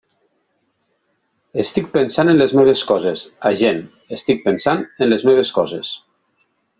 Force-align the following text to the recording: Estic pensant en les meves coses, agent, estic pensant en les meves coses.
Estic 1.63 1.91
pensant 1.97 2.31
en 2.33 2.39
les 2.41 2.55
meves 2.61 2.81
coses, 2.91 3.21
agent, 3.53 3.81
estic 4.17 4.41
pensant 4.47 4.83
en 5.07 5.13
les 5.13 5.27
meves 5.31 5.53
coses. 5.59 5.93